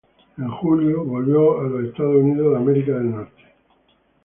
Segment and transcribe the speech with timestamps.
[0.39, 3.29] En julio volvió a los Estados Unidos.